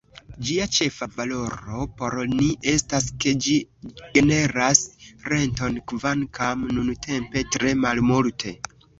Ĝia 0.45 0.65
ĉefa 0.75 1.07
valoro 1.17 1.81
por 1.97 2.15
ni 2.29 2.47
estas 2.71 3.03
ke 3.25 3.33
ĝi 3.47 3.53
generas 4.15 4.81
renton, 5.33 5.77
kvankam 5.91 6.65
nuntempe 6.79 7.45
tre 7.57 7.75
malmulte. 7.83 8.55